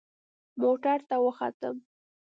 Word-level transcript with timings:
موټر 0.61 0.99
ته 1.09 1.15
وختم. 1.25 1.75